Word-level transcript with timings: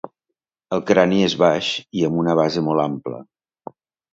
El 0.77 0.81
crani 0.91 1.19
és 1.27 1.35
baix 1.43 1.69
i 1.99 2.07
amb 2.09 2.23
una 2.25 2.35
base 2.41 2.65
molt 2.71 2.85
ampla. 2.89 3.21